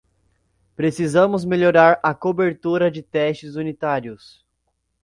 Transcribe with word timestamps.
Precisamos 0.75 1.45
melhorar 1.45 1.99
a 2.01 2.11
cobertura 2.15 2.89
de 2.89 3.03
testes 3.03 3.55
unitários. 3.55 4.43